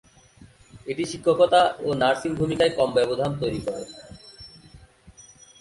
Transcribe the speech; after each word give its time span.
এটি 0.87 1.03
শিক্ষকতা 1.11 1.61
ও 1.81 1.89
নার্সিং 2.01 2.31
ভূমিকায় 2.39 2.73
কম 2.77 2.89
ব্যবধান 2.97 3.31
তৈরি 3.41 3.59
করে। 3.65 3.83